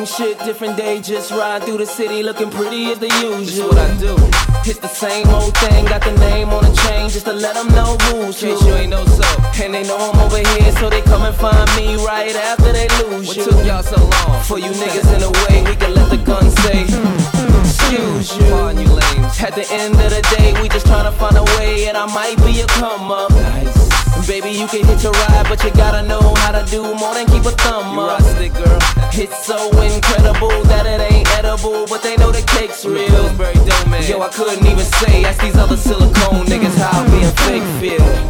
shit, 0.09 0.39
different 0.41 0.77
day, 0.77 1.01
just 1.01 1.31
ride 1.31 1.63
through 1.65 1.79
the 1.79 1.87
city 1.87 2.23
looking 2.23 2.51
pretty 2.51 2.91
as 2.91 2.99
the 2.99 3.09
usual. 3.21 3.69
what 3.69 3.79
I 3.79 3.97
do. 3.99 4.17
It's 4.69 4.79
the 4.79 4.89
same 4.89 5.29
old 5.29 5.57
thing, 5.59 5.85
got 5.87 6.03
the 6.03 6.13
name 6.13 6.49
on 6.49 6.65
the 6.65 6.75
chain 6.85 7.09
just 7.11 7.27
to 7.27 7.33
let 7.33 7.55
them 7.55 7.69
know 7.75 7.97
who's 8.09 8.41
who. 8.41 8.49
you 8.49 8.75
ain't 8.75 8.91
no 8.91 9.05
so. 9.05 9.25
And 9.63 9.75
they 9.75 9.83
know 9.85 9.99
I'm 9.99 10.19
over 10.21 10.39
here, 10.39 10.73
so 10.73 10.89
they 10.89 11.03
come 11.03 11.23
and 11.23 11.37
find 11.37 11.69
me 11.77 11.97
right 12.05 12.35
after 12.35 12.73
they 12.73 12.89
lose 13.03 13.37
you. 13.37 13.43
What 13.45 13.51
took 13.51 13.67
y'all 13.67 13.83
so 13.83 14.01
long? 14.01 14.43
For 14.45 14.59
you 14.59 14.71
niggas 14.71 15.13
in 15.15 15.21
the 15.21 15.33
way, 15.45 15.63
we 15.69 15.77
can 15.77 15.95
let 15.95 16.09
the 16.11 16.19
gun 16.19 16.51
say. 16.63 16.83
Excuse 17.61 18.37
you. 18.37 18.47
you 18.81 18.89
lames. 18.89 19.41
At 19.41 19.55
the 19.55 19.67
end 19.71 19.95
of 19.95 20.11
the 20.11 20.23
day, 20.37 20.55
we 20.63 20.69
just 20.69 20.87
tryna 20.87 21.13
find 21.13 21.37
a 21.37 21.45
way, 21.59 21.89
and 21.89 21.97
I 21.97 22.07
might 22.07 22.37
be 22.45 22.61
a 22.61 22.67
come 22.67 23.11
up. 23.11 23.31
Nice. 23.31 23.78
Baby, 24.29 24.51
you 24.51 24.67
can 24.67 24.85
hit 24.85 25.03
your 25.03 25.13
ride, 25.13 25.47
but 25.49 25.65
you 25.65 25.71
gotta 25.71 26.07
know 26.07 26.35
how 26.37 26.53
to 26.53 26.63
do 26.71 26.83
more 26.83 27.15
than 27.15 27.27
keep 27.29 27.47
a 27.47 27.51
thumb 27.65 27.95
you 27.95 28.01
up. 28.03 28.21
Stick, 28.21 28.53
girl. 28.53 28.79
It's 29.11 29.47
so 29.47 29.57
incredible 29.81 30.53
that 30.65 30.85
it 30.85 31.01
ain't 31.01 31.27
edible, 31.39 31.87
but 31.87 32.03
they 32.03 32.15
know 32.19 32.31
the 32.31 32.43
cake's 32.43 32.85
real. 32.85 33.09
Yo, 34.05 34.21
I 34.21 34.29
couldn't 34.29 34.67
even 34.67 34.85
say, 34.85 35.25
ask 35.25 35.41
these 35.41 35.57
other 35.57 35.79
silicone 35.79 36.45
niggas 36.45 36.77
how 36.77 37.09
being 37.09 37.33
fake 37.49 37.65
feel. 37.81 38.28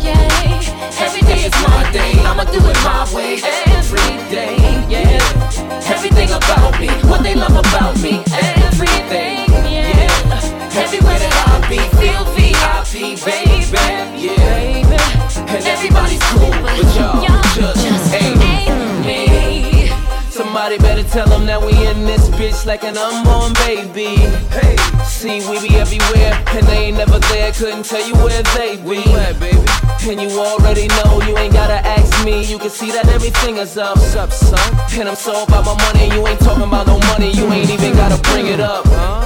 Like 22.68 22.84
an 22.84 22.98
unborn 22.98 23.54
baby. 23.64 24.20
Hey, 24.52 24.76
see, 25.06 25.40
we 25.48 25.56
be 25.66 25.76
everywhere, 25.76 26.36
and 26.48 26.66
they 26.66 26.88
ain't 26.88 26.98
never 26.98 27.18
there. 27.18 27.50
Couldn't 27.50 27.86
tell 27.86 28.06
you 28.06 28.12
where 28.16 28.42
they 28.54 28.76
be. 28.76 29.00
baby? 29.40 29.56
And 30.04 30.20
you 30.20 30.38
already 30.38 30.86
know, 30.88 31.18
you 31.26 31.36
ain't 31.38 31.54
gotta 31.54 31.80
ask 31.96 32.12
me. 32.26 32.44
You 32.44 32.58
can 32.58 32.68
see 32.68 32.90
that 32.90 33.08
everything 33.08 33.56
is 33.56 33.78
up. 33.78 33.96
What's 33.96 34.14
up, 34.16 34.30
son? 34.32 34.60
And 35.00 35.08
I'm 35.08 35.16
so 35.16 35.44
about 35.44 35.64
my 35.64 35.76
money, 35.86 36.14
you 36.14 36.26
ain't 36.28 36.40
talking 36.40 36.64
about 36.64 36.86
no 36.86 36.98
money. 37.08 37.30
You 37.32 37.50
ain't 37.50 37.70
even 37.70 37.94
gotta 37.94 38.20
bring 38.30 38.48
it 38.48 38.60
up, 38.60 38.84
huh? 38.88 39.24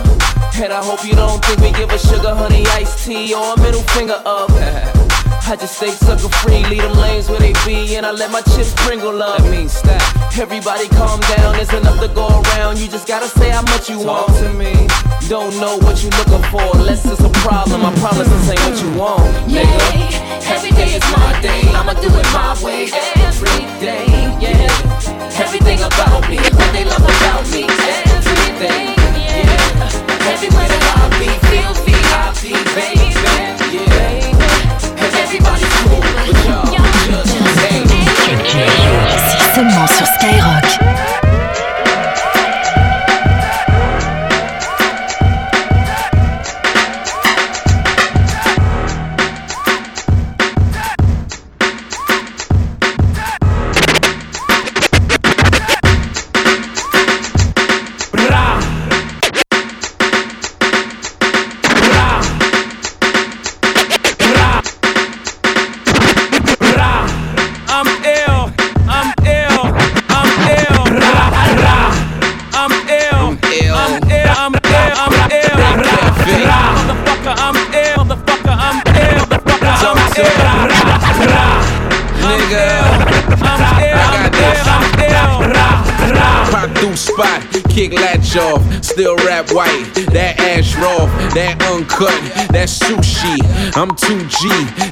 And 0.62 0.72
I 0.72 0.80
hope 0.80 1.04
you 1.04 1.14
don't 1.14 1.44
think 1.44 1.58
we 1.62 1.72
give 1.72 1.90
a 1.90 1.98
sugar 1.98 2.34
honey 2.36 2.64
iced 2.68 3.04
tea 3.04 3.34
or 3.34 3.54
a 3.54 3.60
middle 3.60 3.82
finger 3.82 4.22
up. 4.24 4.50
I 5.44 5.56
just 5.56 5.76
stay 5.76 5.90
sucker 5.90 6.28
free, 6.40 6.64
leave 6.64 6.80
them 6.82 6.96
lanes 6.96 7.28
where 7.28 7.38
they 7.38 7.52
be, 7.66 7.96
and 7.96 8.06
I 8.06 8.10
let 8.12 8.30
my 8.30 8.40
chips 8.40 8.68
sprinkle 8.72 9.22
up. 9.22 9.38
That 9.38 9.50
means 9.50 9.72
stack. 9.72 10.00
Everybody 10.38 10.88
calm 10.88 11.20
down, 11.36 11.56
there's 11.56 11.72
enough 11.74 12.00
to 12.00 12.08
go 12.08 12.26
around. 12.28 12.78
You 12.78 12.88
just 12.88 13.06
gotta 13.06 13.28
say 13.28 13.50
how 13.50 13.62
much 13.62 13.90
you 13.90 13.98
want 13.98 14.32
to 14.38 14.48
me. 14.54 14.72
Don't 15.28 15.52
know 15.60 15.76
what 15.84 16.02
you're 16.02 16.14
looking 16.16 16.42
for, 16.50 16.62
unless 16.78 17.04
it's 17.04 17.20
a 17.20 17.28
problem. 17.44 17.84
I 17.84 17.92
promise 18.00 18.28
this 18.28 18.50
ain't 18.50 18.60
what 18.64 18.76
you 18.82 18.90
want, 18.98 19.24
Yeah, 19.50 19.64
nigga. 19.66 20.48
every 20.56 20.70
day 20.70 20.94
is 20.96 21.04
my 21.12 21.30
day. 21.42 21.60
I'ma 21.74 21.94
do 22.00 22.08
it 22.08 22.28
my 22.32 22.56
way 22.64 22.88
every 23.20 23.66
day. 23.82 24.06
Yeah, 24.40 25.36
everything 25.42 25.80
about 25.82 26.22
me, 26.30 26.38
what 26.38 26.70
they 26.72 26.84
love 26.84 27.04
about 27.04 27.44
me, 27.52 27.66
everything. 27.68 28.94
Yeah, 29.20 30.32
everywhere 30.32 30.68
that 30.70 30.84
I 30.96 31.04
be, 31.20 31.28
feel 31.50 31.72
VIP, 31.84 32.56
baby. 32.74 33.11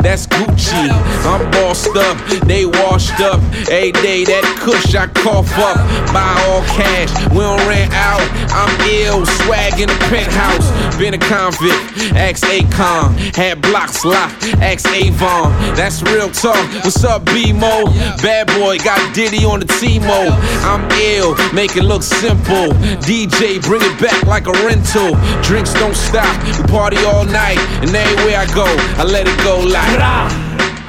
That's 0.02 0.26
Gucci. 0.26 0.90
I'm 1.24 1.50
bossed 1.50 1.96
up, 1.96 2.16
they 2.46 2.66
washed 2.66 3.20
up. 3.20 3.40
Every 3.70 3.92
day 3.92 4.24
that 4.24 4.44
kush 4.58 4.94
I 4.94 5.06
cough 5.08 5.52
up. 5.58 5.76
Buy 6.12 6.30
all 6.48 6.62
cash, 6.74 7.10
we 7.30 7.40
don't 7.40 7.60
rent 7.68 7.92
out. 7.94 8.22
I'm 8.50 8.70
ill, 8.88 9.26
swag 9.44 9.80
in 9.80 9.88
the 9.88 9.98
penthouse. 10.10 10.68
Been 10.98 11.14
a 11.14 11.18
convict, 11.18 12.14
ex 12.14 12.42
Acon. 12.42 13.14
Had 13.34 13.62
blocks 13.62 14.04
locked, 14.04 14.54
ex 14.60 14.86
Avon. 14.86 15.52
That's 15.74 16.02
real 16.02 16.30
talk. 16.30 16.60
What's 16.84 17.04
up, 17.04 17.24
B-Mo? 17.26 17.86
Bad 18.22 18.48
boy, 18.58 18.78
got 18.78 19.14
Diddy 19.14 19.44
on 19.44 19.60
the 19.60 19.66
T-Mo. 19.80 20.28
I'm 20.66 20.90
ill, 21.00 21.34
make 21.52 21.76
it 21.76 21.84
look 21.84 22.02
simple. 22.02 22.74
DJ, 23.06 23.62
bring 23.62 23.82
it 23.82 24.00
back 24.00 24.22
like 24.24 24.46
a 24.46 24.52
rental. 24.66 25.14
Drinks 25.42 25.72
don't 25.74 25.96
stop, 25.96 26.30
we 26.44 26.64
party 26.68 26.98
all 27.04 27.24
night. 27.24 27.58
And 27.80 27.94
everywhere 27.94 28.38
I 28.38 28.46
go, 28.54 28.66
I 29.00 29.04
let 29.04 29.26
it 29.26 29.38
go 29.44 29.60
like. 29.70 29.98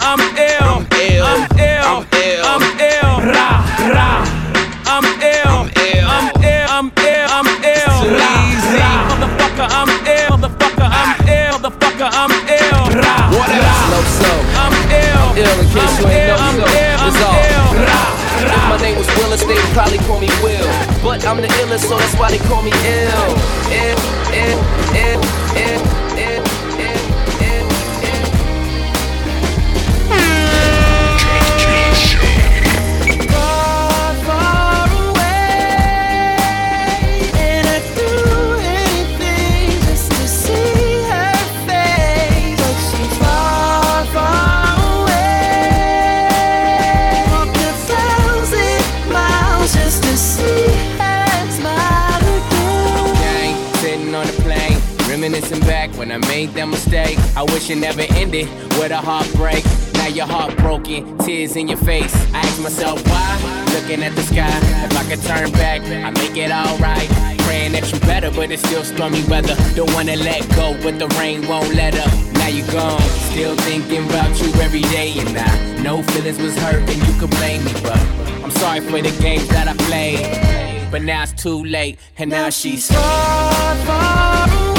I'm 0.02 0.20
ill. 0.38 0.70
I'm 0.74 0.88
ill. 0.98 1.26
I'm 1.26 1.44
ill. 1.60 1.86
I'm 1.86 2.04
ill. 2.18 2.44
I'm 2.52 2.64
ill. 2.82 3.12
Ra, 3.34 3.50
ra. 3.94 4.10
I'm 4.90 5.06
ill. 5.22 5.54
I'm 5.54 5.68
ill. 5.78 6.06
I'm 6.10 6.28
ill. 6.42 6.68
I'm 6.76 6.88
ill. 7.06 7.28
I'm 7.38 7.48
ill. 7.62 7.98
Ra, 8.18 8.34
ra. 8.78 8.92
Motherfucker, 9.12 9.68
I'm 9.70 9.90
ill. 10.10 10.30
Motherfucker, 10.38 10.90
I'm 10.90 11.12
ill. 11.30 11.54
Motherfucker, 11.60 12.10
I'm 12.10 12.34
ill. 12.50 12.82
Ra, 12.98 13.16
What 13.38 13.50
ra. 13.50 13.62
else? 13.62 13.92
Low 13.94 14.06
so, 14.20 14.32
I'm 14.64 14.74
ill. 14.90 15.26
ill 15.38 15.58
in 15.62 15.68
case 15.70 15.94
I'm 15.94 16.02
you 16.02 16.08
ain't 16.10 16.28
ill. 16.30 16.38
know 16.38 16.42
I'm 16.42 16.58
so. 16.58 16.66
ill. 16.66 17.00
It's 17.08 17.22
I'm 17.22 17.28
all. 17.28 17.38
ill. 17.38 17.68
Ra, 17.86 18.02
If 18.42 18.64
my 18.70 18.78
name 18.82 18.98
was 18.98 19.08
Willis, 19.18 19.42
they 19.46 19.54
would 19.56 19.74
probably 19.78 20.00
call 20.10 20.20
me 20.20 20.30
Will. 20.42 20.68
But 21.06 21.26
I'm 21.28 21.38
the 21.38 21.48
illest, 21.62 21.86
so 21.88 21.98
that's 21.98 22.16
why 22.18 22.32
they 22.32 22.42
call 22.50 22.64
me 22.64 22.72
ill. 22.74 23.30
Ill, 23.70 24.00
ill, 24.34 24.60
ill, 24.98 25.22
ill, 25.56 25.82
ill, 26.18 26.44
ill, 26.44 26.44
I 56.12 56.18
made 56.28 56.50
that 56.56 56.68
mistake. 56.68 57.18
I 57.36 57.44
wish 57.44 57.70
it 57.70 57.78
never 57.78 58.02
ended 58.02 58.48
with 58.78 58.92
a 58.92 58.98
heartbreak. 58.98 59.64
Now 59.94 60.08
you're 60.08 60.26
heartbroken, 60.26 61.18
tears 61.20 61.56
in 61.56 61.68
your 61.68 61.78
face. 61.78 62.14
I 62.34 62.40
ask 62.40 62.62
myself 62.62 63.06
why, 63.08 63.66
looking 63.74 64.04
at 64.04 64.16
the 64.16 64.24
sky. 64.24 64.50
If 64.86 64.98
I 64.98 65.04
could 65.10 65.22
turn 65.24 65.52
back, 65.52 65.82
I'd 65.82 66.18
make 66.18 66.36
it 66.36 66.52
alright. 66.52 67.08
Praying 67.46 67.74
that 67.74 67.92
you 67.92 68.00
better, 68.02 68.32
but 68.32 68.52
it's 68.52 68.64
still 68.64 68.84
stormy 68.84 69.24
weather. 69.26 69.56
Don't 69.76 69.94
wanna 69.94 70.16
let 70.16 70.42
go, 70.56 70.78
but 70.82 70.98
the 71.00 71.08
rain 71.20 71.48
won't 71.48 71.74
let 71.76 71.96
up. 71.96 72.12
Now 72.34 72.48
you 72.48 72.66
gone, 72.72 73.02
still 73.32 73.56
thinking 73.58 74.06
about 74.10 74.40
you 74.42 74.52
every 74.62 74.82
day, 74.82 75.14
and 75.18 75.38
I 75.38 75.82
know 75.84 76.02
feelings 76.04 76.40
was 76.40 76.58
hurt, 76.58 76.90
and 76.90 77.08
you 77.08 77.20
could 77.20 77.30
blame 77.30 77.64
me, 77.64 77.74
but 77.84 78.00
I'm 78.44 78.52
sorry 78.52 78.80
for 78.82 79.02
the 79.02 79.12
games 79.22 79.48
that 79.50 79.68
I 79.68 79.76
played. 79.86 80.92
But 80.92 81.04
now 81.04 81.24
it's 81.24 81.34
too 81.34 81.64
late, 81.64 82.00
and 82.18 82.30
now 82.32 82.50
she's 82.50 82.92
far, 82.92 83.76
far 83.86 84.48
away, 84.50 84.71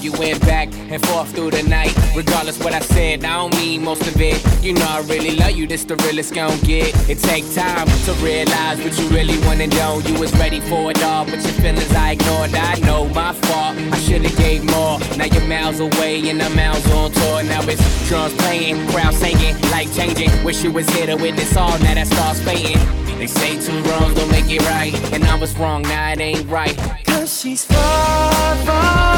arguing 0.00 0.38
back 0.40 0.68
and 0.72 1.04
forth 1.06 1.30
through 1.34 1.50
the 1.50 1.62
night. 1.64 1.94
Regardless 2.16 2.58
what 2.58 2.72
I 2.72 2.80
said, 2.80 3.22
I 3.22 3.36
don't 3.36 3.54
mean 3.56 3.84
most 3.84 4.06
of 4.06 4.18
it. 4.18 4.40
You 4.62 4.72
know 4.72 4.86
I 4.88 5.00
really 5.00 5.36
love 5.36 5.50
you, 5.50 5.66
this 5.66 5.84
the 5.84 5.96
realest 5.96 6.34
gon' 6.34 6.58
get. 6.60 6.88
It 7.10 7.18
take 7.18 7.44
time 7.52 7.86
to 8.06 8.12
realize 8.24 8.78
what 8.82 8.98
you 8.98 9.06
really 9.08 9.38
wanna 9.46 9.66
know. 9.66 10.00
You 10.06 10.18
was 10.18 10.32
ready 10.38 10.60
for 10.60 10.90
it 10.90 11.02
all, 11.02 11.26
but 11.26 11.42
your 11.42 11.52
feelings 11.60 11.92
I 11.92 12.12
ignored. 12.12 12.54
I 12.54 12.78
know 12.80 13.08
my 13.10 13.34
fault, 13.34 13.76
I 13.76 13.98
should've 13.98 14.34
gave 14.38 14.64
more. 14.64 14.98
Now 15.18 15.26
you're 15.26 15.46
miles 15.46 15.80
away 15.80 16.30
and 16.30 16.40
I'm 16.42 16.56
miles 16.56 16.86
on 16.92 17.12
tour. 17.12 17.42
Now 17.42 17.60
it's 17.68 18.08
drums 18.08 18.32
playing, 18.36 18.88
crowd 18.88 19.12
singing, 19.12 19.60
life 19.70 19.94
changing. 19.94 20.30
Wish 20.44 20.64
you 20.64 20.72
was 20.72 20.88
here 20.94 21.08
to 21.08 21.16
witness 21.16 21.54
all, 21.58 21.78
now 21.80 21.92
that 21.92 22.06
starts 22.06 22.40
fading. 22.40 22.80
They 23.18 23.26
say 23.26 23.60
two 23.60 23.82
wrongs 23.82 24.14
don't 24.14 24.30
make 24.30 24.48
it 24.48 24.62
right, 24.62 24.94
and 25.12 25.22
I 25.24 25.38
was 25.38 25.54
wrong, 25.58 25.82
now 25.82 26.12
it 26.12 26.20
ain't 26.20 26.48
right. 26.48 26.74
Cause 27.04 27.38
she's 27.38 27.66
far, 27.66 28.56
far 28.64 29.09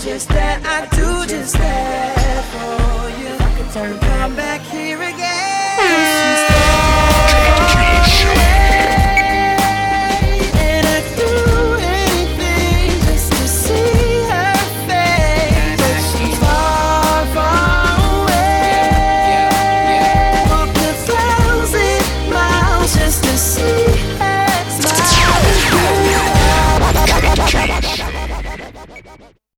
just 0.00 0.28
that. 0.30 0.64
I 0.64 0.86
do 0.96 1.26
just 1.26 1.54
that 1.58 2.19